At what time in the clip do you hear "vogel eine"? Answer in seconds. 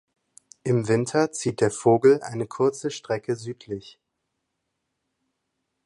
1.69-2.47